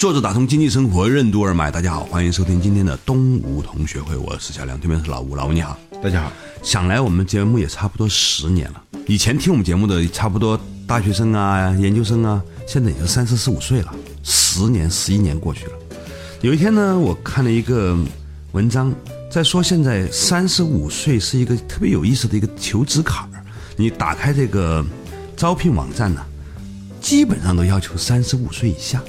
[0.00, 6.32] 坐着打通经济生活任督二脉，大家好，欢迎收听今天的东吴同学会，我是小梁，对面是老吴，老吴你好，大家好。
[6.62, 15.72] 想来我们节目也差不多十年了，以前听我们节目的差不多大学生啊、研究生啊，现在也是三十四五岁了，十年、十一年过去了。
[16.40, 17.94] 有一天呢，我看了一个
[18.52, 18.90] 文章，
[19.30, 23.44] 在说现在三十五岁是一个特别有意思的一个求职坎儿。
[23.76, 24.82] 你打开这个
[25.36, 26.24] 招聘网站呢，
[27.02, 29.02] 基本上都要求三十五岁以下。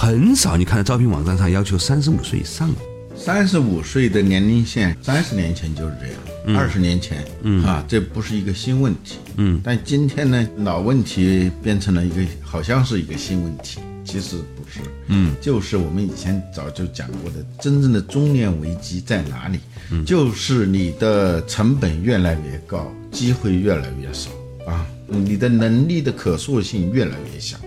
[0.00, 2.66] 很少，你看到招聘网站上要求三十五岁以上。
[2.70, 2.76] 的。
[3.14, 6.06] 三十五岁的年龄线，三十年前就是这
[6.50, 7.62] 样，二十年前，嗯。
[7.62, 19.58] 啊，这不是一个新问题，嗯，但今天呢，老问题变成了一个，好像是一个新问题，其实不是，嗯，就是我们以前早就讲过的，真正的中年危机在哪里？
[19.90, 24.30] 嗯，就是你的成本越来越高，机会越来越少
[24.66, 27.58] 啊，你的能力的可塑性越来越小。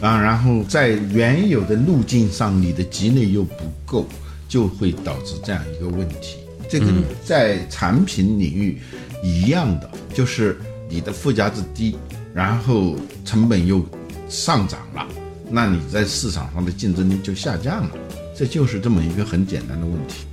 [0.00, 4.06] 啊，然后在原有的路径上，你的积累又不够，
[4.48, 6.36] 就会导致这样一个问题。
[6.68, 6.86] 这个
[7.24, 8.80] 在产品领域
[9.22, 11.96] 一样的，就是你的附加值低，
[12.34, 13.84] 然后成本又
[14.28, 15.06] 上涨了，
[15.50, 17.90] 那你在市场上的竞争力就下降了。
[18.36, 20.26] 这就是这么一个很简单的问题。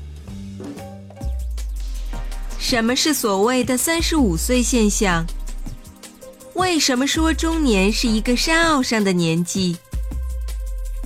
[2.57, 5.25] 什么是所谓的三十五岁现象？
[6.61, 9.77] 为什么说中年是一个山坳上的年纪？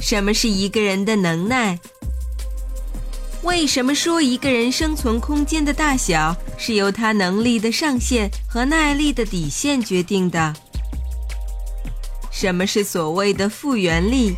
[0.01, 1.79] 什么是一个人的能耐？
[3.41, 10.53] 为什么说一个人生存空间的大小是由他能力的上限和耐力的底线决定的？
[12.29, 14.35] 什么是所谓的复原力？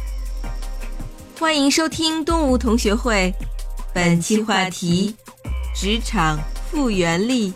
[1.39, 3.33] 欢迎收听东吴同学会，
[3.91, 5.15] 本期话题：
[5.75, 6.37] 职场
[6.69, 7.51] 复原力。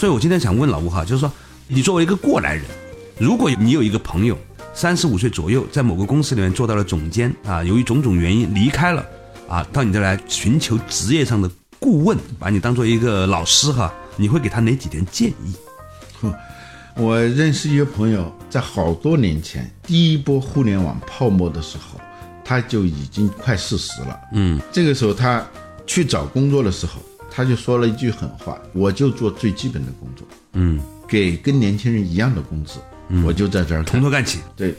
[0.00, 1.30] 所以，我今天想问老吴哈，就是说，
[1.68, 2.64] 你作为一个过来人，
[3.18, 4.34] 如果你有一个朋友
[4.72, 9.04] 三十五岁左右，在某个公司里面做到了总监啊，由于种种原因离开了
[9.46, 15.54] 啊，到你这来寻求职业上的顾问，把你当做一个老师哈，你会给他哪几点建议？
[16.22, 16.32] 哼，
[16.96, 22.00] 我认识一个朋友，在好多年前第一波互联网泡沫的时候，
[22.42, 24.18] 他就已经快四十了。
[24.32, 25.46] 嗯，这个时候他
[25.86, 27.02] 去找工作的时候。
[27.40, 30.78] 他就说了一句狠话：“我就做最基本的工作，嗯，
[31.08, 32.74] 给跟年轻人一样的工资，
[33.24, 34.74] 我就在这儿从头干起。”对，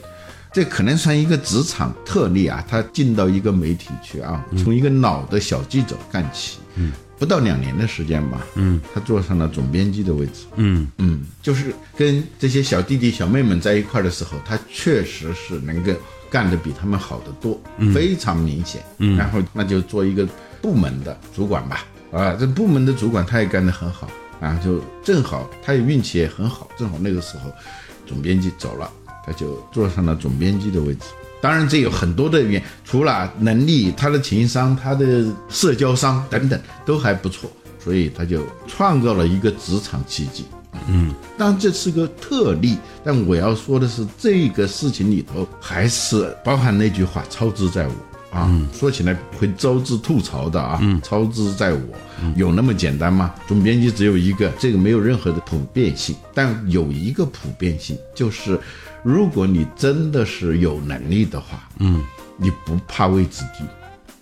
[0.53, 2.63] 这可能算一个职场特例啊。
[2.69, 15.91] 他进到一个媒体去啊，从一个老的小记者干起，嗯，不到两年的时间吧，嗯，他坐上了总编辑的位置，嗯嗯，就是跟这些小弟弟小妹们在一块的时候，他确实是能够
[16.29, 17.59] 干得比他们好得多，
[17.91, 18.83] 非常明显。
[18.99, 20.27] 嗯，然后那就做一个
[20.61, 21.83] 部门的主管吧。
[22.11, 24.07] 啊，这部门的主管他也干得很好
[24.39, 27.51] 啊，就正好他也运气也很好，正好那个时候，
[28.05, 28.91] 总编辑走了，
[29.25, 31.01] 他就坐上了总编辑的位置。
[31.41, 37.49] 当然，这有很多的原，除了能力，他的情商、他的社交商等等都还不错，
[37.83, 40.45] 所以他就创造了一个职场奇迹。
[40.87, 47.93] 嗯，当然这是个特例，但我要说的是，这个事情里头还是包含那句话：操之在我。
[48.31, 51.81] 啊，说起来会招致吐槽的啊，嗯操之在我，
[52.35, 53.33] 有那么简单吗？
[53.47, 58.57] 总编辑只有一个，这个没有任何的普遍性，但有一个普遍性，就是
[59.03, 62.01] 如果你真的是有能力的话，嗯，
[62.37, 63.65] 你不怕位置低，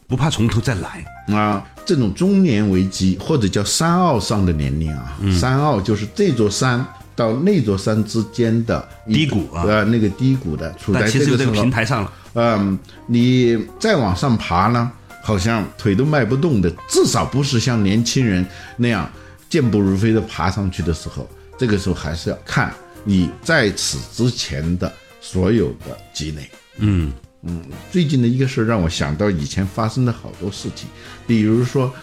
[0.08, 1.06] 不怕从头再来
[1.36, 1.64] 啊。
[1.86, 6.86] 这种中年危机或者叫山坳上的年龄啊，山坳就是这座山
[7.16, 12.12] 到那座山之间的低谷啊，那个低谷的，处在这个平台上了。
[12.34, 12.78] 嗯，
[13.08, 14.92] 你再往上爬呢，
[15.24, 18.46] 好像腿都迈不动的，至少不是像年轻人
[18.78, 19.10] 那样
[19.50, 21.28] 健步如飞的爬上去的时候。
[21.58, 22.74] 这个时候还是要看
[23.04, 24.90] 你在此之前的
[25.20, 26.50] 所有的积累。
[26.78, 27.12] 嗯
[27.42, 27.62] 嗯，
[27.92, 30.88] 最近的一个事让我想到以前发生的好多事情，
[31.28, 31.94] 比如说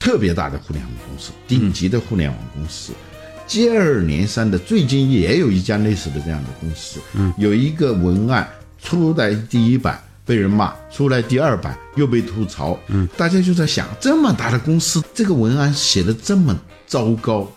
[0.00, 2.92] 特别大的互联网公司，顶级的互联网公司，
[3.46, 8.48] 接二连三的，最近也有一家类似的这样的公司，嗯，有一个文案。
[8.84, 12.78] 出来第一版被人骂，出来第二版又被吐槽。
[12.86, 17.50] 嗯，大家就在想，这么大的公司，这个文案写的这么糟糕。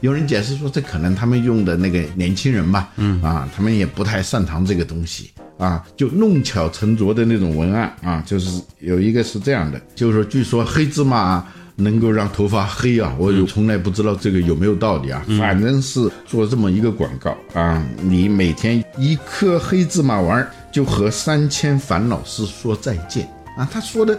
[0.00, 11.42] 有人解释说，这可能他们用的那个年轻人吧，嗯啊，他们也不太擅长这个东西啊，就弄巧成拙的那种文案啊，就是有一个是这样的，就是说，据说黑芝麻
[11.76, 23.24] 能够让头发黑啊，我有从来不知道这个有没有道理啊，反正是做这么一个广告啊，你每天一颗黑芝麻丸儿就和三千烦恼丝说再见
[23.56, 24.18] 啊，他说的，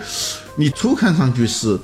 [0.55, 1.77] 你初看上去是。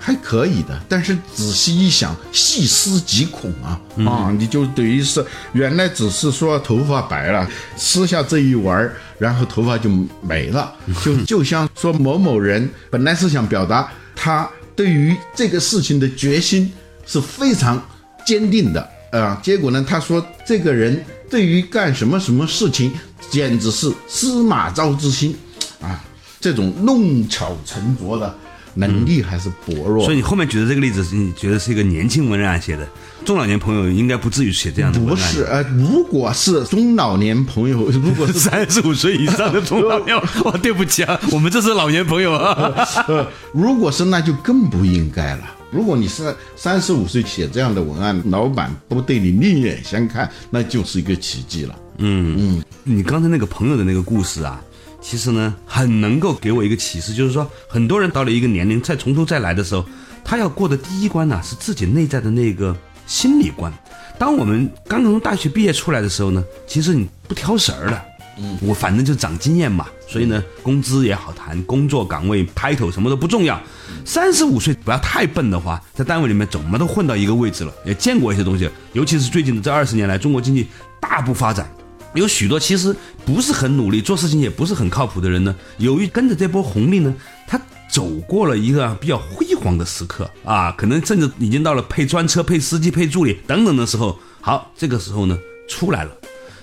[0.00, 4.30] 还可以的，但是仔细一想，细思极恐啊啊！
[4.38, 5.22] 你就等于是
[5.52, 7.46] 原来只是说头发白了，
[7.76, 9.90] 吃下这一丸儿，然后头发就
[10.22, 10.72] 没了，
[11.04, 16.72] 就就像说某某人本来是想表达他对于这个事情的决心
[17.04, 17.84] 是非常
[18.24, 22.92] 坚定的啊，结果呢，他说这个人对于干什么什么事情
[23.30, 25.36] 简直是司马昭之心
[25.80, 26.04] 啊，
[26.40, 28.34] 这种弄巧成拙的。
[28.74, 32.86] 能力还是薄弱，所以你后面举的这个例子，你觉得是一个年轻文案写的，
[33.24, 35.16] 中老年朋友应该不至于写这样的文案。
[35.16, 42.86] 不是，呃，如果是中老年朋友，如果是 三十五岁以上的中老年，哇，对不起啊，我们这是老年朋友啊。
[43.52, 45.56] 如果是，那就更不应该了。
[45.72, 51.74] 如果你是三十五岁写这样的文案，老板不对你另眼相看，那就是一个奇迹了。
[52.00, 54.60] 嗯嗯，你刚才那个朋友的那个故事啊。
[55.00, 59.84] 其实呢，很能够给我一个启示，就是说，很多人到了一个年龄，再从头再来的时候，
[60.24, 62.76] 他要过的第一关呢，是自己内在的那个
[63.06, 63.72] 心理关。
[64.18, 68.02] 当我们刚从大学毕业出来的时候呢，其实你不挑食儿的，
[68.38, 73.58] 嗯，我反正就长经验嘛，所以呢，工资也好谈，工作岗位 title 什么都不重要。
[74.04, 80.66] 三十五岁不要太笨的话，在单位里面怎么都混到一个位置了，也见过一些东西，尤其是最近的这二十年来，中国经济
[81.00, 81.70] 大步发展。
[82.14, 82.94] 有许多其实
[83.24, 85.54] 不是很努力做事情，也不是很靠谱的人呢。
[85.78, 87.14] 由于跟着这波红利呢，
[87.46, 87.60] 他
[87.90, 94.18] 走过了一个比较辉煌的时刻啊，可能甚至已经到了配专车、配司机、配助理等等的时候。
[94.40, 95.36] 好，这个时候呢
[95.68, 96.10] 出来了，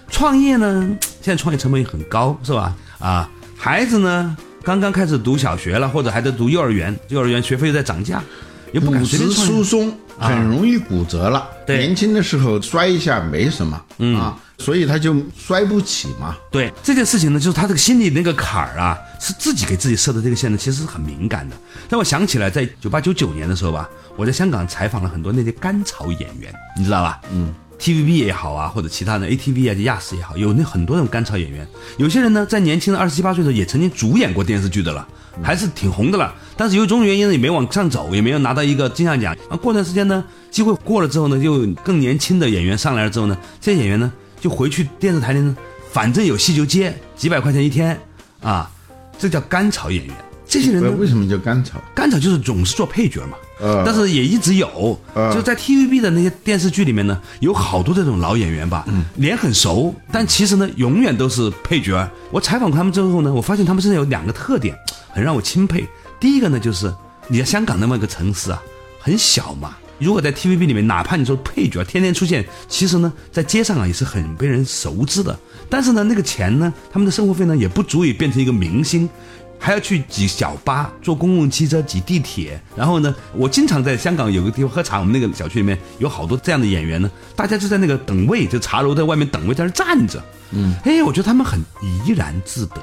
[0.09, 0.87] 创业呢，
[1.21, 2.75] 现在创业成本也很高，是吧？
[2.99, 8.23] 啊，孩子呢刚刚开始读小学了，或者还在读幼儿园，幼儿园学费又在涨价，
[8.71, 11.47] 也不敢骨质疏松，很容易骨折了。
[11.67, 13.79] 对，年轻的时候摔一下没什么
[14.17, 14.39] 啊。
[14.57, 16.35] 所以他就摔不起嘛。
[16.51, 21.55] 对这件事情呢，就是他这个心里那个坎儿啊，是自己给自己设的这个线呢，其实是很敏感的。
[21.89, 27.19] 让我想起来，在九八九九年的时候吧，我在香港采访了很多那些甘草演员，你知道吧？
[27.31, 31.67] 嗯，TVB 也好啊，或者其他的 ATV 啊、亚视也好，有那很多那种甘草演员。
[31.97, 35.07] 有些人呢，在年轻的二十七八岁的时候，也曾经主演过电视剧的了，
[35.43, 36.33] 还是挺红的了。
[36.57, 39.35] 但是由于种种原因呢，也没往上走，也没有拿到一个金像奖。
[39.49, 44.11] 啊，过段时间呢，机会过了之后呢，又更年轻的演员上来了之后呢，这些演员呢。
[44.39, 45.55] 就回去电视台里呢，
[45.91, 47.99] 反正有戏就接，几百块钱一天，
[48.41, 48.69] 啊，
[49.17, 50.15] 这叫甘草演员。
[50.47, 51.81] 这些人为什么叫甘草？
[51.95, 53.37] 甘草就是总是做配角嘛。
[53.85, 54.99] 但是也一直有，
[55.33, 58.85] 就在 TVB 的那些电视剧里面呢，有好多这种老演员吧，
[59.15, 62.07] 脸很熟，但其实呢，永远都是配角。
[62.31, 64.75] 我采访他们之后呢，我发现他们身上有两个特点，
[65.09, 65.87] 很让我钦佩。
[66.19, 66.93] 第一个呢，就是
[67.29, 68.61] 你在香港那么一个城市啊，
[68.99, 69.77] 很小嘛。
[70.05, 75.37] 如果在 TVB 里面，哪怕你说配角天天出现，其实呢，在街上啊也是很被人熟知的。
[75.67, 79.09] 但是呢，那个钱呢，他们的生活费呢，也不足以变成一个明星，
[79.57, 82.61] 还要去挤小巴、坐公共汽车、挤地铁。
[82.75, 90.23] 然后呢，我经常在香港有个地方喝茶，我们那个小区里面有好多这样的演员呢，大家就在那个等位，就茶楼在外面等位，在那站着。
[90.51, 92.75] 嗯，哎，我觉得他们很怡然自得。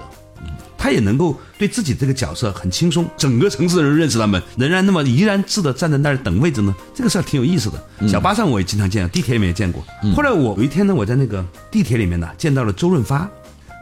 [0.83, 6.75] 他也能够对自己这个角色很轻松，整个城市的人认识他们，仍然那么怡然自得站在那儿等位置呢。
[6.93, 8.09] 这个事儿挺有意思的。
[8.09, 9.85] 小巴上我也经常见，地铁里面也见过。
[10.12, 13.31] 后来我有一天呢，我在那个地铁里面呢见到了周润发。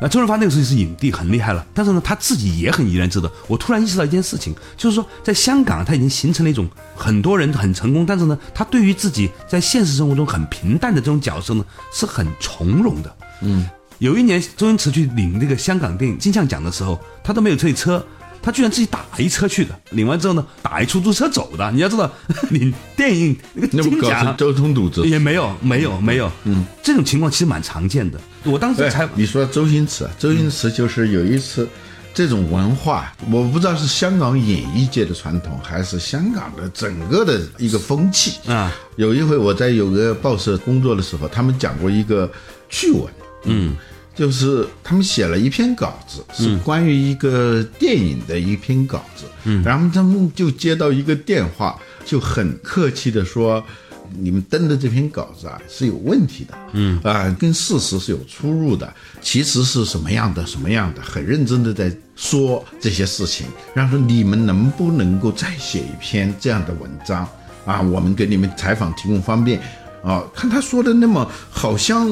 [0.02, 1.66] 那周润发那个时候是影帝，很厉害了。
[1.72, 3.32] 但是呢，他自己也很怡然自得。
[3.48, 11.64] 我突然意识到一件事情，就是说在香港他已经形成了一种很多人很成功，但是呢，他对于自己在现实生活中很平淡的这种角色呢
[11.94, 13.16] 是很从容的。
[13.40, 13.66] 嗯。
[14.00, 18.02] 有一年，周星驰去领那个香港电影金像奖的时候，他都没有退车，
[18.40, 19.78] 他居然自己打一车去的。
[19.90, 21.70] 领完之后呢，打一出租车走的。
[21.70, 22.10] 你要知道，
[22.48, 26.32] 领电影那个金奖，交通堵塞也没有，没有，没有。
[26.44, 28.18] 嗯，这种情况其实蛮常见的。
[28.44, 31.68] 我当时才你说周星驰，周星驰就是有一次，
[32.14, 38.72] 这种文化，我不知道是香港演艺界的传统，还是香港的整个的一个风气啊。
[38.96, 42.30] 有一回我在有个报社工作的时候，他们讲过一个
[42.70, 43.04] 趣闻，
[43.44, 43.76] 嗯。
[44.12, 53.64] 就是他们写了一篇稿子，是关于一个电影的一篇稿子，嗯，然后他们就接到一个电话，就很客气的说，
[54.18, 58.92] 你们登的这篇稿子啊是有问题的，嗯啊，跟事实是有出入的。
[59.22, 63.46] 其实是什么样的什么样的，很认真的在说这些事情。
[63.72, 67.26] 然后说你们能不能够再写一篇这样的文章
[67.64, 67.80] 啊？
[67.80, 69.62] 我们给你们采访提供方便
[70.02, 70.24] 啊。
[70.34, 72.08] 看他说的那么好像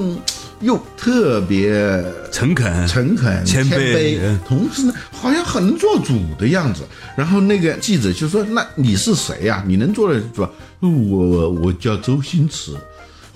[0.60, 6.82] 又特别诚恳诚恳、谦谦卑嗯同时呢，好像很做主的样子。
[7.16, 10.46] 然后那个记者就说：“那你是谁呀、你能做的主？”
[10.80, 12.72] 我我我叫周星驰。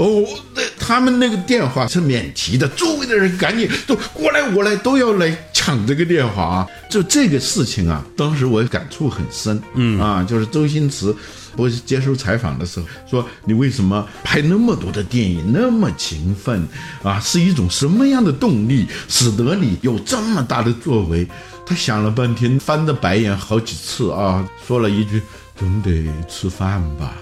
[0.03, 6.67] 哦，那他们那个电话是免提的，周围的人赶紧都过来，我来都要来抢这个电话啊！
[6.91, 9.63] 就这个事情啊，当时我感触很深。
[9.75, 11.15] 嗯啊，就是周星驰，
[11.57, 16.67] 我接受采访的时候说，你为什么拍那么多的电影，那么勤奋
[17.05, 17.21] 啊？
[17.21, 21.25] 是一种什么样的动力，使得你有这么大的作为？
[21.65, 25.23] 他想了半天，翻着白眼好几次啊，说了一句
[25.57, 27.15] ：“总得吃饭吧。”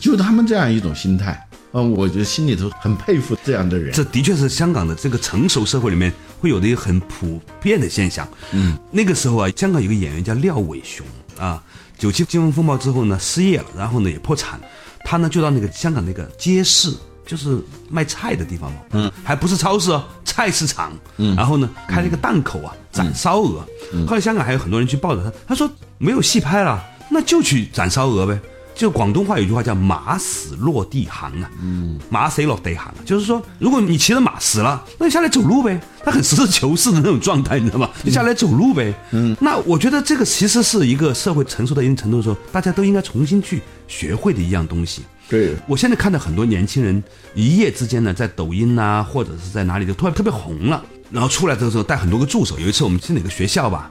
[0.00, 1.45] 就他们这样一种心态。
[1.76, 3.92] 嗯，我觉得心里头很佩服这样的人。
[3.92, 8.26] 这的确是香港的这个成熟社会里面会有的一个很普遍的现象。
[8.52, 11.04] 嗯，那个时候啊，香港有个演员叫廖伟雄
[11.38, 11.62] 啊，
[11.98, 14.58] 九七金融风暴之后呢，失业了，然后呢也破产，
[15.04, 16.90] 他呢就到那个香港那个街市，
[17.26, 17.58] 就是
[17.90, 23.62] 卖菜的地方嘛，嗯，还不是超市哦，菜市场，嗯，然后呢开了一个档口啊，斩烧鹅。
[24.06, 28.40] 后来香港还有很多人去抱着他，他说没有戏拍了，那就去斩烧鹅呗。
[28.76, 35.80] 就广东话有句话叫“马死落地行”啊，嗯，马死落地行啊，就是说，如果你骑着马死了，那你下来走路呗。
[36.04, 37.90] 他很实事求是的那种状态，你知道吗？
[38.04, 38.94] 就下来走路呗。
[39.12, 45.02] 嗯，那我觉得这个其实是一个社会成熟到一定程度的时候，大家都应该重新去学会的一样东西。
[45.28, 47.02] 对，我现在看到很多年轻人
[47.34, 52.58] 一夜之间呢，在抖音呐、或者是在哪里就突然特别红了，然后出来的时候带很多个助手。
[52.60, 53.90] 有一次我们去哪个学校吧，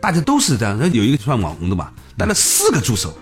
[0.00, 3.12] 大家都是这样，有一个算网红的吧，带了四个助手，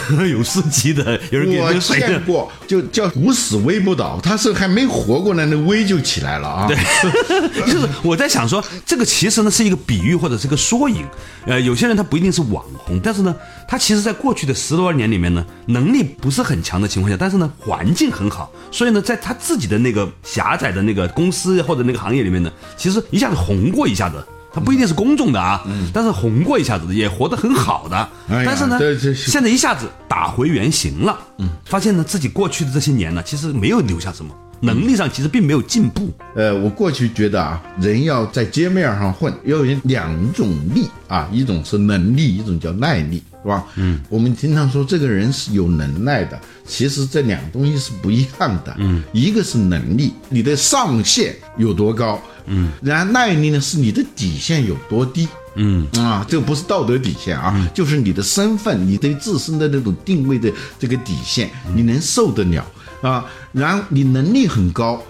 [0.30, 2.24] 有司机的，有人给我那个水的见。
[2.24, 6.66] 过，就叫无死威不倒，他是还没活过来，那威就起来了啊。
[6.70, 6.76] 对，
[7.66, 11.06] 就是我在想说，这个其实呢是一个比喻或者是个缩影。
[11.46, 13.34] 呃，有些人他不一定是网红，但是呢，
[13.68, 24.24] 他其实在过去的十多年里面呢，能力不是很强的情况下，但是呢，环境很好，所以呢，在他自己的那个狭窄的那个公司或者那个行业里面呢，其实一下子红过一下子。
[24.52, 27.96] 他不一定是公众的啊，但是红过一下子，也活得很好的。
[28.28, 28.78] 哎但是呢
[29.14, 36.12] 现在一下子打回原形了，嗯，发现呢自己过去的这些年呢，其实没有留下什么，能力上其实并没有进步。
[36.34, 43.64] 呃，我过去觉得啊，人要在街面上混，要有两种力啊，一种是能力，一种叫耐力，是吧？
[43.76, 48.74] 嗯，我们经常说这个人是有能耐的，其实这两个东西是不一样的。
[48.78, 55.28] 嗯，一个是能力，你的上限有多高，嗯，然后耐力呢是你的底线有多低。
[55.54, 62.64] 嗯啊，这个不是道德底线啊，就是你的身份，你对自身的那种定位的这个底线，你能受得了
[63.02, 63.26] 啊？
[63.52, 65.02] 然后你能力很高，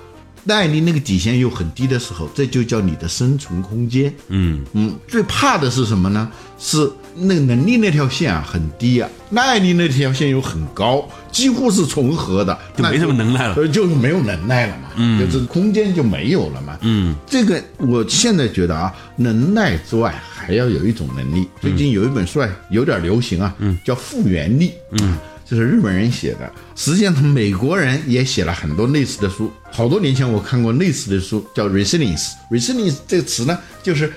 [0.44, 4.12] 耐力那个底线又很低的时候，这就叫你的生存空间。
[4.28, 4.64] 嗯。
[4.72, 6.30] 嗯，最怕的是什么呢？
[6.58, 13.54] 是那个能力那条线啊很低啊，耐力那条线又很高，几乎是重合的，就没什么能耐了。
[13.56, 21.48] 呃就是没有能耐了嘛，嗯，就是空间就没有了嘛，嗯，这个我现在觉得啊，能耐之外还要有一种能力。
[21.60, 25.16] 最近有一本书啊，有点流行啊，嗯，叫复原力，嗯。
[25.44, 29.50] 这是日本人写的，实际上美国人也写了很多类似的书。
[29.70, 32.30] 好多年前我看过类似的书，叫 resilience。
[32.50, 34.12] resilience 这个词呢，就是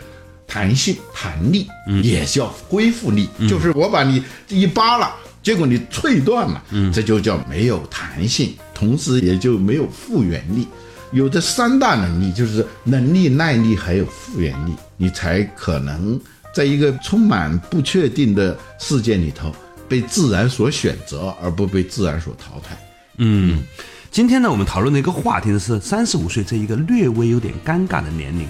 [0.48, 1.68] 弹性、弹力，
[2.02, 6.64] 也叫恢复力，就是我把你一扒拉，结果你脆断了，
[6.94, 10.68] 这就叫没有弹性，同时也就没有复原力。
[11.12, 16.20] 有这三大能力，就是能力、耐力还有复原力，你才可能
[16.54, 19.54] 在一个充满不确定的世界里头
[19.88, 22.78] 被自然所选择，而不被自然所淘汰。
[23.18, 23.64] 嗯，
[24.12, 28.48] 今天呢，我们讨论的一个话题呢是三十五岁这一个略微有点尴尬的年龄。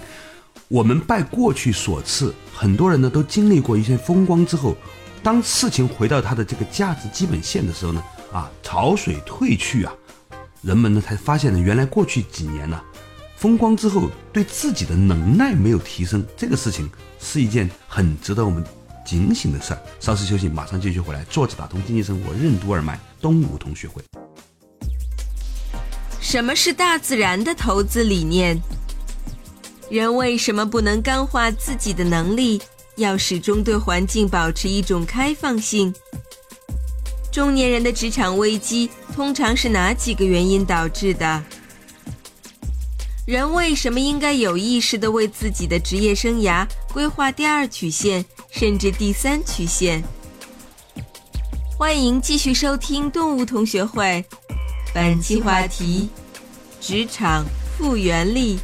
[0.68, 4.75] 我们拜过去所赐，很多人呢都经历过一些风光之后，
[5.22, 9.94] 当事情回到它的这个价值基本线的时候呢，啊，潮水退去啊，
[10.63, 12.82] 人们呢才发现呢，原来过去几年呢、
[13.36, 16.89] 风光之后对自己的能耐没有提升，这个事情
[17.20, 18.63] 是一件很值得我们
[19.06, 19.82] 警醒的事儿。
[20.00, 21.24] 稍事休息，马上继续回来。
[21.30, 24.04] 坐着打通经济生活，任督二脉，东吴同学会。
[26.20, 28.60] 什么是大自然的投资理念？
[29.90, 32.60] 人为什么不能干化自己的能力？
[32.98, 35.94] 要始终对环境保持一种开放性。
[37.30, 41.44] 中年人的职场危机通常是哪几个原因导致的？
[43.25, 46.63] 人为什么应该有意识地为自己的职业生涯
[46.94, 50.03] 规划第二曲线，甚至第三曲线？
[51.75, 54.24] 欢迎继续收听动物同学会。
[54.94, 56.08] 本期话题：
[56.79, 57.44] 职场
[57.75, 58.60] 复原力。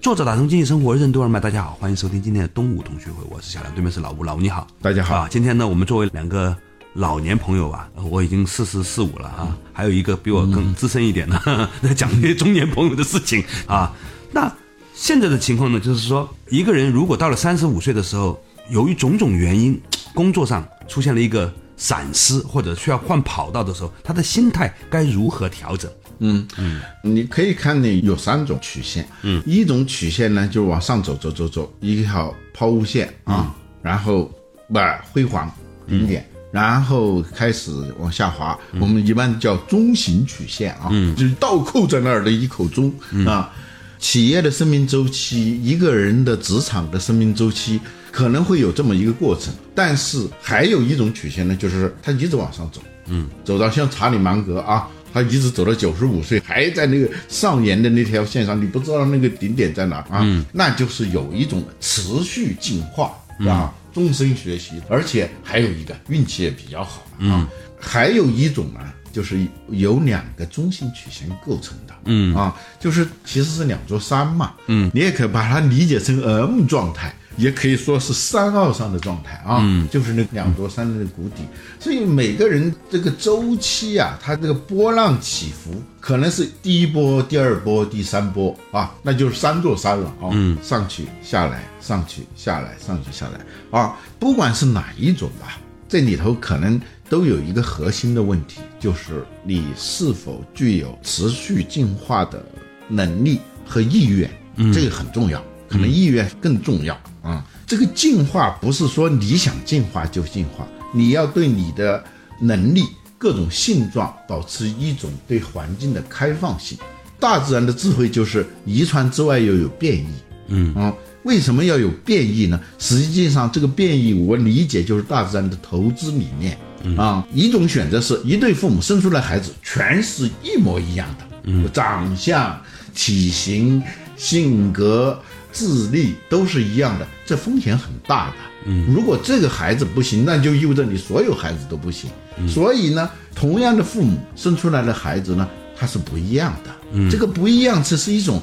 [0.00, 5.28] 作者打通经济生活任督二脉，大家好，欢迎收听今天的东吴同学会，我是小梁，对面是老吴，老吴你好，大家好啊。
[5.30, 6.56] 今天呢，我们作为两个
[7.00, 11.40] 老年朋友吧，呃我已经四十四五了啊，还有一个比我更资深一点的，
[11.82, 13.90] 在讲一些中年朋友的事情啊。
[14.30, 14.54] 那
[14.94, 18.38] 现在的情况呢，就是说，一个人如果到了三十五岁的时候，
[18.68, 19.80] 由于种种原因，
[20.14, 25.90] 工作上出现了一个闪失，或者需要换跑道的时候，他的心态该如何调整？
[26.18, 34.30] 嗯嗯，你可以看呢有三种曲线，嗯，一种曲线呢就是往上走走走走，一条抛物线啊，然后
[34.70, 35.50] 把辉煌
[35.88, 36.26] 顶点。
[36.50, 42.92] 然后开始往下滑，我们一般叫中型曲线啊，就是倒扣在那儿的一口钟
[43.26, 43.52] 啊。
[43.98, 47.78] 企业的生命周期，一个人的职场的生命周期
[48.10, 63.12] 可能会有这么一个过程，但是还有一种曲线呢，就是它一直往上走，嗯，走到像查理芒格啊，他一直走到九十五岁，还在那个上沿的那条线上，你不知道那个顶点在哪啊，那就是有一种持续进化
[63.46, 68.80] 啊，终身学习，而且还有一个运气也比较好啊，还有一种呢。
[69.12, 72.32] 就是由两个中心曲线构成的，嗯。
[72.32, 81.42] 啊，就是其实是两座山嘛，嗯，你也可以把它理解成 M 状态，也可以说是山坳上的状态啊，嗯，就是那两座山的谷底。
[81.78, 95.58] 所以每个人这个周期啊，它这个波浪起伏可能是第一波、第二波、第三波啊，那就是三座山了啊，嗯，上去下来，上去下来，上去下来啊，不管是哪一种吧，
[95.88, 96.80] 这里头可能。
[97.10, 102.40] 都有一个核心的问题，就是你是否具有持续进化的
[102.86, 104.30] 能力和意愿，
[104.72, 107.42] 这个很重要，可能意愿更重要啊。
[107.66, 112.04] 这个进化不是说你想进化就进化，你要对你的
[112.40, 112.84] 能力
[113.16, 116.76] 各种性状保持一种对环境的开放性。
[117.18, 120.08] 大自然的智慧就是遗传之外又有变异，
[120.48, 122.60] 嗯啊，为什么要有变异呢？
[122.78, 126.58] 实际上这个变异我理解就是大自然的投资理念。
[126.96, 132.58] 啊，一种选择是一对父母生出来孩子全是一模一样的，嗯，长相、
[132.94, 133.82] 体型、
[134.16, 135.20] 性格、
[135.52, 138.34] 智力都是一样的，这风险很大的。
[138.66, 142.10] 嗯，如果这个孩子不行，那就意味着你所有孩子都不行。
[142.48, 146.70] 所以呢，同样的父母生出来的孩子呢，他是不一样的。
[146.92, 148.40] 嗯，这个不一样，这是一种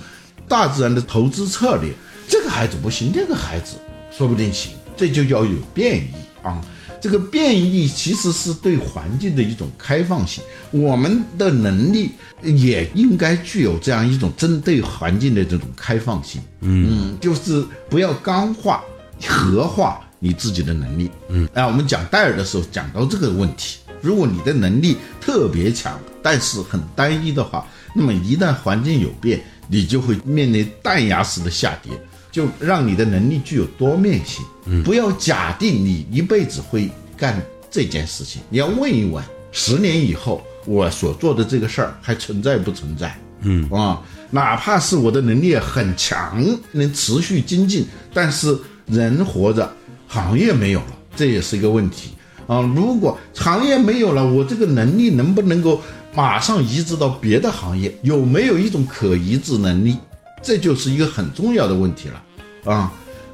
[0.48, 1.92] 大自然的投资策略。
[2.28, 3.76] 这个孩子不行，那个孩子
[4.16, 6.12] 说不定行，这就叫有变异
[6.44, 6.62] 啊。
[7.00, 12.12] 这个变异其实是对环境的一种开放性，我们的能力
[12.44, 16.42] 也应该具有这样一种针对环境的这种开放性。
[16.62, 18.84] 嗯，就是不要刚化、
[19.26, 21.12] 核化你自己的能力。
[21.30, 31.92] 嗯，哎，我们讲戴尔的时候讲到这个问题，如果你的能力特别强，但是很单一的话，那么一旦环境有变，你就会面临断崖式的下跌。
[32.38, 43.20] 就让你的能力具有多面性，嗯，不要假定你一辈子会干这件事情，你要问一问，十年以后我所做的这个事儿还存在不存在？
[43.42, 49.68] 嗯啊，哪怕是我的能力很强，能持续精进，但是人活着，
[50.08, 52.12] 行业没有了，这也是一个问题
[52.46, 52.62] 啊。
[52.76, 55.82] 如果行业没有了，我这个能力能不能够
[56.14, 57.98] 马上移植到别的行业？
[58.04, 59.98] 有没有一种可移植能力？
[60.44, 62.24] 这就是一个很重要的问题了。
[62.68, 62.92] 啊，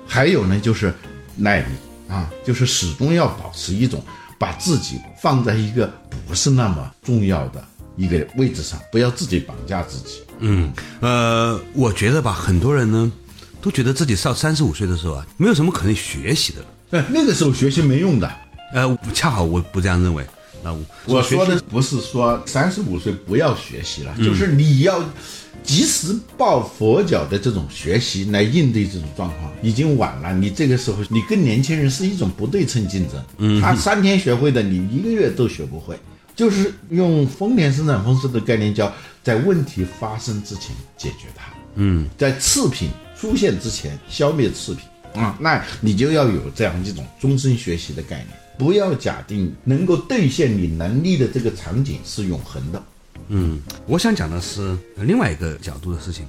[0.08, 0.94] 还有呢，就是
[1.36, 1.66] 耐力
[2.08, 4.04] 啊，就是始终要保持一种
[4.38, 5.92] 把自己放在一个
[6.28, 7.66] 不是那么重要的
[7.98, 10.22] 一个位置上，不要自己绑架自己。
[10.38, 13.12] 嗯，呃，我觉得吧，很多人呢
[13.60, 16.68] 都觉得自己到三十五岁的时候啊，没有什么可能学习的了。
[16.92, 18.32] 哎，那个时候学习没用的。
[18.72, 20.24] 呃，恰好我不这样认为。
[20.64, 25.04] 那我我说的不是说三十五岁不要学习了，就是你要。
[25.64, 30.34] 及时抱佛脚的这种学习来应对这种状况已经晚了。
[30.34, 33.24] 你这个时候，你跟年轻人是一种不对称竞争。
[33.38, 35.98] 嗯，他三天学会的，你一个月都学不会。
[36.36, 38.92] 就是用丰田生产方式的概念，叫
[39.24, 41.54] 在问题发生之前解决它。
[41.76, 44.84] 嗯，在次品出现之前消灭次品
[45.22, 52.84] 啊，那你就要有这样一种终身学习的概念，不要假定能够兑现你能力的这个场景是永恒的。
[53.28, 56.26] 嗯，我想讲的是另外一个角度的事情，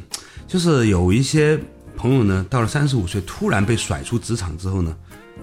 [0.47, 1.59] 就是有一些
[1.97, 4.97] 朋友呢，到了三十五岁突然被甩出职场之后呢，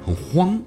[0.06, 0.60] 很慌，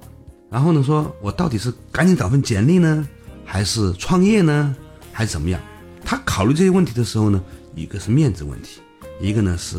[0.49, 3.07] 然后呢，说我到底是赶紧找份简历呢，
[3.43, 4.75] 还是创业呢，
[5.11, 5.59] 还是怎么样？
[6.03, 7.43] 他考虑这些问题的时候呢，
[7.75, 8.79] 一个是面子问题，
[9.19, 9.77] 一个呢是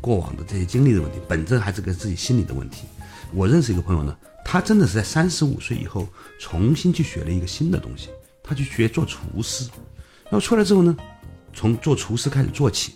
[0.00, 2.86] 过往的这些经历的问题，本质还是个自己心理的问题。
[3.32, 8.08] 我认识一个朋友呢，他真的是在三十五岁以后重新去学了一个新的东西，
[8.42, 9.68] 他去学做厨师，
[10.28, 10.96] 然后出来之后呢，
[11.52, 12.92] 从做厨师开始做起，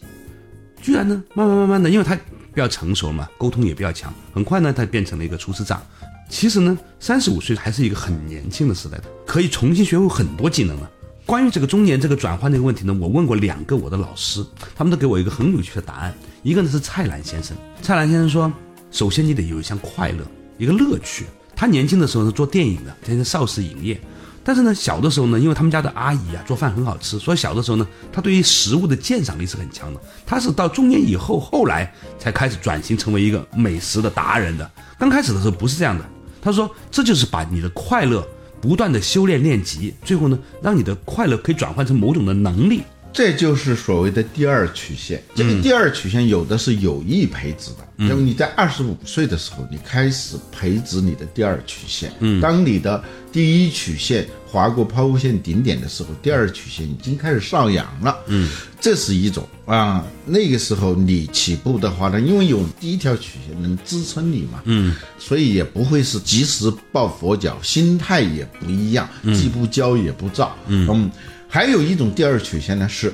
[0.83, 5.81] 居然呢，慢慢慢慢的，因为他比较成熟嘛，沟通也比较强，很快呢，他变成了一个厨师长。
[6.29, 10.91] 其实呢，三十五岁还是一个很年轻的时代的，可以重新学会很多技能了。
[11.27, 16.15] 关于这个中年这个转换这个问题呢，我问过两个我的老师，他们都给我一个很有趣的答案。
[16.43, 18.53] 一个呢是蔡澜先生，蔡澜先生说，
[18.91, 20.25] 首先你得有一项快乐，
[20.59, 21.27] 一个乐趣。
[21.55, 24.01] 他年轻的时候是做电影的，天天邵氏影业。
[24.43, 30.01] 但是呢，小的时候呢，因为他们家的阿姨啊做饭很好吃，所以小的时候呢，他对于食物的鉴赏力是很强的。
[30.27, 34.69] 他是到中年以后，后来才开始转型成为一个美食的达人的。
[34.99, 36.05] 刚开始的时候不是这样的。
[36.43, 38.27] 他说，这就是把你的快乐
[38.63, 42.83] 不断的修炼练级，最后呢，让你的快乐可以转换成某种的能力。
[43.13, 45.23] 这就是所谓的第二曲线。
[45.35, 52.13] 这个第二曲线有的是有意培植的，那么你在二十五岁的时候，你开始培植你的第二曲线。
[52.21, 58.17] 嗯，当你的第一曲线划过抛物线顶点的时候，第二曲线已经开始上扬了。
[58.27, 58.49] 嗯，
[58.81, 60.05] 这是一种啊。
[60.25, 64.63] 那个时候你起步的话呢，因为有第一条曲线能支撑你嘛。
[64.65, 70.57] 嗯，所以也不会是及时抱佛脚，心态也不一样，既不骄也不躁。
[70.69, 71.11] 嗯。
[71.51, 73.13] 还有一种第二曲线呢，是，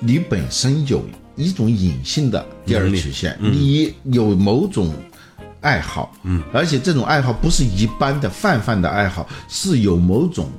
[0.00, 1.04] 你本身有
[1.36, 4.92] 一种隐性的第二曲线，你有某种
[5.60, 10.50] 爱好，嗯，而且这种爱好不是一般的泛泛的爱好，是有某种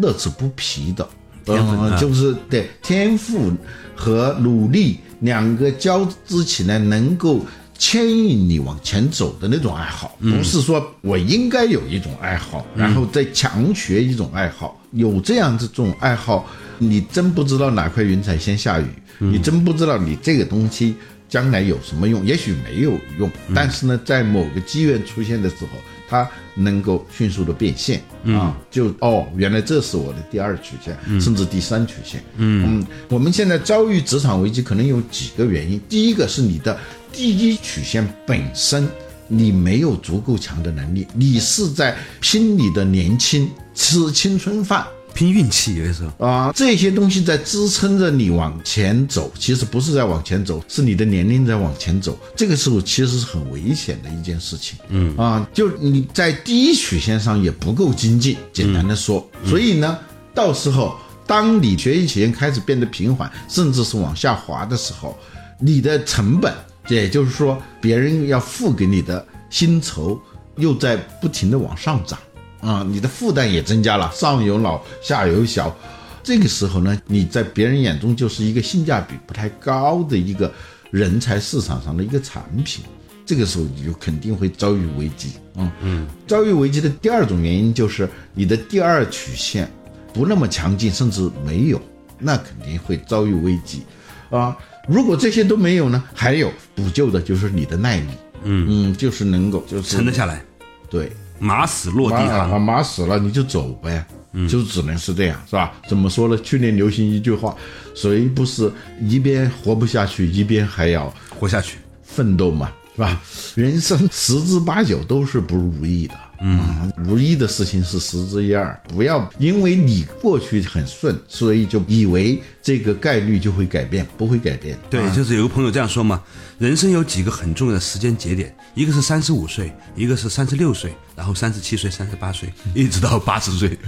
[0.00, 1.08] 乐此不疲的，
[1.46, 3.52] 嗯，就是对天赋
[3.94, 7.46] 和努力两个交织起来，能够
[7.78, 16.44] 牵引你往前走的那种爱好，不是说我应该有一种爱好，然后再强学一种爱好，有这样这种爱好。
[16.90, 18.86] 你真不知道哪块云彩先下雨，
[19.18, 20.94] 你真不知道你这个东西
[21.28, 25.68] 将来有什么用，也许没有用，但是呢，在某个机缘出现的时候，
[26.08, 32.22] 它能够迅速的变现啊，就哦，原来这是我的第二曲线，甚至第三曲线。
[32.36, 36.78] 嗯，我们现在遭遇职场危机，可能有几个原因，第一个是你的
[37.12, 38.86] 第一曲线本身
[39.28, 44.86] 你没有足够强的能力，你是在拼你的年轻，吃青春饭。
[45.14, 52.18] 拼运气，有的时候啊，这些东西在支撑着你往前走，其实不是在往前走，是你的年龄在往前走。
[52.36, 54.78] 这个时候其实是很危险的一件事情。
[54.88, 59.26] 嗯啊，就你在第一曲线上也不够精进，简单的说。
[59.44, 59.98] 所以呢，
[60.34, 60.96] 到时候
[61.26, 65.16] 当你学习曲线开始变得平缓，甚至是往下滑的时候，
[65.60, 66.52] 你的成本，
[66.88, 70.20] 也就是说别人要付给你的薪酬，
[70.56, 72.18] 又在不停的往上涨。
[72.62, 75.76] 啊，你的负担也增加了，上有老下有小，
[76.22, 80.50] 这个时候呢，你在别人眼中就是一个性价比不太高的一个
[80.92, 82.84] 人才市场上的一个产品，
[83.26, 85.32] 这个时候你就肯定会遭遇危机。
[85.56, 89.68] 嗯嗯，遭遇危机的第二种原因就是你的第二曲线
[90.14, 91.82] 不那么强劲，甚至没有，
[92.16, 93.82] 那肯定会遭遇危机。
[94.30, 94.56] 啊，
[94.88, 98.06] 如果这些都没有呢，还有补救的就是你的耐力。
[98.44, 100.44] 嗯嗯，就是能够就是撑得下来。
[100.88, 101.10] 对。
[101.42, 104.04] 马死落地行，马死了你就走呗，
[104.48, 105.72] 就只能是这样，是吧？
[105.88, 106.38] 怎么说呢？
[106.38, 107.56] 去年流行一句话，
[107.96, 113.20] 谁不是一边活不下去，一边还要活下去，奋斗嘛，是吧？
[113.56, 116.14] 人生十之八九都是不如意的。
[116.44, 124.76] 嗯，无一的事情是十之一二，不要因为你过去很顺，所以就以为这个概率就会改变，不会改变。
[124.90, 126.20] 对，就是有个朋友这样说嘛，
[126.58, 133.78] 人生有几个很重要的时间节点，一个是三十五岁，一个是三十六岁，然后三十七岁、三十八岁，一直到八十岁，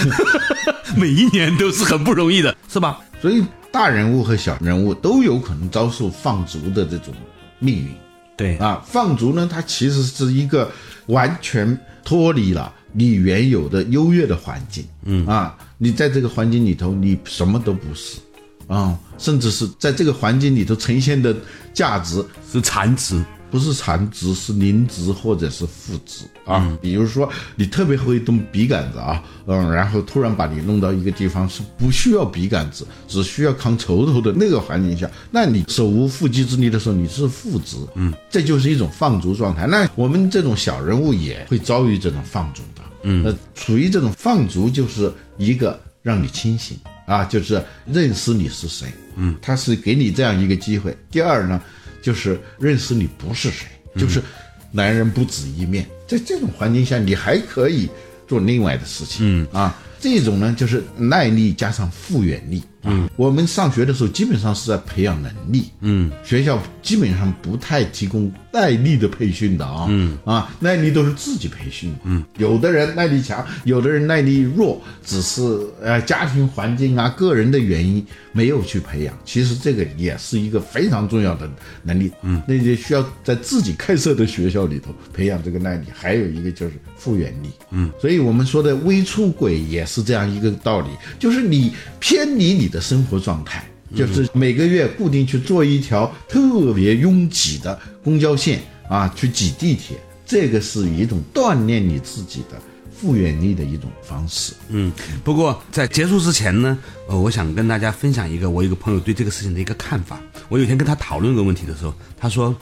[0.96, 3.00] 每一年都是很不容易的，是吧？
[3.22, 7.14] 所以大人物和小人物都有可能遭受放逐的这种
[7.58, 7.88] 命运。
[8.36, 10.70] 对啊，放逐呢，它其实是一个
[11.06, 14.84] 完全脱离了你原有的优越的环境。
[15.04, 18.18] 嗯啊，你在这个环境里头，你什么都不是，
[18.66, 21.34] 啊，甚至是在这个环境里头呈现的
[21.72, 23.22] 价值是残值。
[23.50, 26.76] 不是残值，是零值或者是负值啊。
[26.80, 39.66] 比如说，你特别会动笔杆子啊，嗯，然后突然把你弄到一个地方是不需要笔杆子，只需要扛锄头的那个环境下，那你手无缚鸡之力的时候，你是负值，嗯，这就是一种放逐状态。
[39.66, 50.96] 那我们这种小人物也会遭遇这种放逐的，嗯，那处于这种放逐就是一个让你清醒啊，就是认识你是谁，嗯，他是给你这样一个机会。
[51.10, 51.60] 第二呢？
[52.06, 53.66] 就是认识你不是谁，
[53.96, 54.22] 就是
[54.70, 57.88] 男人不止一面，在这种环境下，你还可以
[58.28, 59.42] 做另外的事情。
[59.42, 59.48] 嗯。
[59.52, 65.70] 啊，这种呢，就是耐力加上复原力嗯，我们上学的时候基本上是在培养能力。
[65.80, 69.86] 嗯，学校基本上不太提供耐力的培训的啊。
[69.88, 71.94] 嗯啊，耐力都是自己培训。
[72.04, 75.42] 嗯，有的人耐力强，有的人耐力弱，只是
[75.82, 79.16] 呃家庭环境啊、个人的原因没有去培养。
[79.24, 81.50] 其实这个也是一个非常重要的
[81.82, 82.10] 能力。
[82.22, 85.86] 嗯，那就需要在自己开设的学校里头培养这个耐力。
[85.92, 87.48] 还有一个就是复原力。
[87.70, 102.60] 嗯，所以我们说的微出轨也是这样一个道理，就是你偏离你的的生活状态，就是每个月固定去坐一条特别拥挤的公交线啊，去挤地铁，这个是一种锻炼你自己的
[102.94, 104.52] 复原力的一种方式。
[104.68, 104.92] 嗯，
[105.24, 110.20] 不过在结束之前呢，呃，我想跟大家分享一个我一个朋友对这个事情的一个看法。
[110.50, 112.54] 我有天跟他讨论这个问题的时候，他说，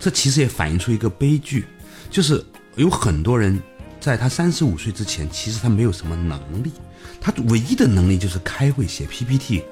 [0.00, 1.64] 这其实也反映出一个悲剧，
[2.10, 3.56] 就是有很多人
[4.00, 6.72] 在他三十五岁之前，其实他没有什么能力，
[7.20, 9.62] 他唯一的能力就是开会写 PPT。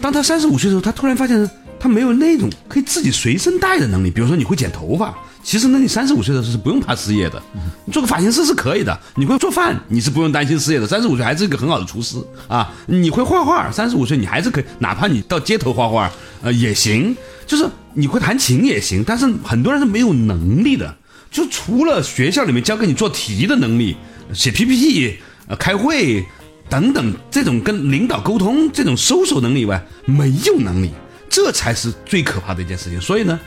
[0.00, 4.10] 当他三十五岁的时候，他突然发现他没有那种可以自己随身带的能力。
[4.10, 7.42] 比如说，你会剪头发，其实呢，你三十五岁的时候是不用怕失业的，
[7.86, 8.98] 你做个发型师是可以的。
[9.14, 10.86] 你会做饭，你是不用担心失业的。
[10.86, 12.74] 三十五岁还是一个很好的厨师啊。
[12.86, 16.10] 你会画画，三十五岁你还是可以，哪怕你到街头画画，
[16.42, 17.16] 呃，也行。
[17.46, 20.94] 就是你会弹琴也行，但是很多人是没有能力的。
[21.30, 23.96] 就除了学校里面教给你做题的能力、
[24.34, 26.24] 写 PPT、呃开会
[26.68, 30.90] 等等这种跟领导沟通这种收手能力以外，没有能力，
[31.28, 33.00] 这才是最可怕的一件事情。
[33.00, 33.38] 所以呢，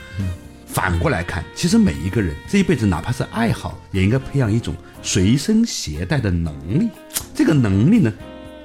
[0.66, 6.88] 反过来看，其实每一个人这一辈子，哪怕是爱好，也应该培养一种随身携带的能力。
[7.34, 8.12] 这个能力呢，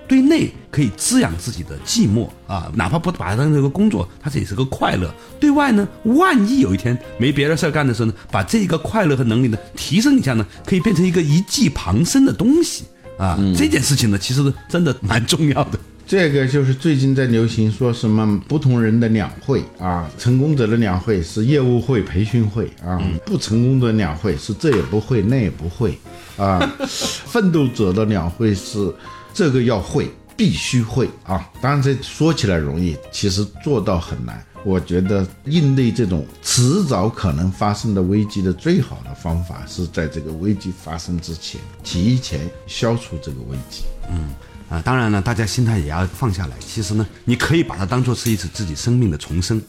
[0.07, 5.13] 对内可以滋养自己的寂寞啊，哪怕不把它当成一个工作，它这也是个快乐。
[5.39, 12.85] 对外呢，万一有一天没别的事儿干的时候呢，把这一个快乐和能力呢提升一下呢，可以变成一个一技傍身的东西
[13.17, 13.37] 啊。
[13.57, 15.79] 这件事情呢，其实真的蛮重要的。
[16.07, 25.97] 这个就是最近在流行说什么不同人的两会啊，成功者的两会是业务会、培训会啊，不成功的两会是这也不会那也不会
[26.37, 28.93] 啊， 奋斗者的两会是
[29.33, 31.49] 这个要会必须会啊。
[31.61, 34.43] 当然这说起来容易，其实做到很难。
[34.63, 43.83] 我觉得应对这种迟早可能发生的危机的最好的方法是在这个危机发生之前提前消除这个危机。
[44.09, 44.29] 嗯
[44.67, 46.55] 啊，当然了，大家心态也要放下来。
[46.59, 49.61] 其实呢，你可以把它当做是一次自己生命的重生。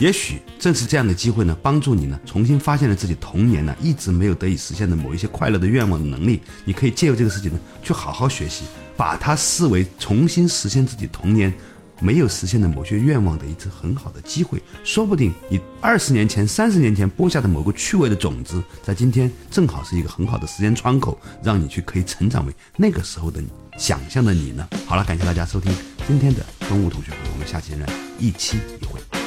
[0.00, 6.40] 也许正是这样的机会呢，帮助你呢重新发现了自己童年呢一直没有得以实现的某一些快乐的愿望的能力。
[6.64, 8.64] 你可以借由这个事情呢，去好好学习，
[8.96, 11.52] 把它视为重新实现自己童年
[12.00, 14.62] 没有实现的某些愿望的一次很好的机会。
[14.82, 23.48] 说不定你二十年前、三十年前播下的某个趣味的种子，在今天正好是一个很好的时间窗口，让你去可以成长为那个时候的你。
[23.76, 24.68] 想象的你呢？
[24.86, 25.74] 好了，感谢大家收听
[26.06, 29.23] 今天的东吴同学会，我们下期仍然一期一会。